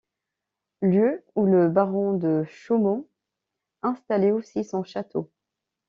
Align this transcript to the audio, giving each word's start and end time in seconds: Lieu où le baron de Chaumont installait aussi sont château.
Lieu 0.81 1.23
où 1.35 1.45
le 1.45 1.69
baron 1.69 2.17
de 2.17 2.43
Chaumont 2.45 3.07
installait 3.83 4.31
aussi 4.31 4.63
sont 4.63 4.83
château. 4.83 5.29